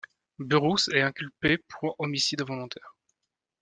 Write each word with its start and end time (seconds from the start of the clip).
Burroughs 0.39 0.89
est 0.95 1.01
inculpé 1.03 1.59
pour 1.59 1.93
homicide 1.99 2.41
involontaire. 2.41 2.95